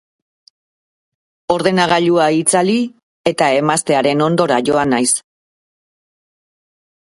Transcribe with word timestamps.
Ordenagailua 1.55 2.25
itzali 2.37 2.77
eta 3.33 3.51
emaztearen 3.59 4.25
ondora 4.29 4.59
joan 4.71 4.97
naiz. 4.97 5.13